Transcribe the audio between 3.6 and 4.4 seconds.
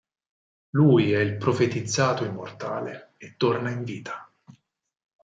in vita.